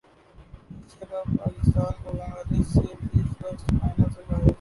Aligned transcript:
Asia 0.03 1.05
cup 1.11 1.37
Pakistan 1.37 1.91
کو 2.03 2.11
بنگلہ 2.11 2.43
دیش 2.49 2.65
سے 2.67 2.81
بھی 3.01 3.21
شکست 3.21 3.69
فائنل 3.71 4.09
سے 4.15 4.21
باہر 4.27 4.49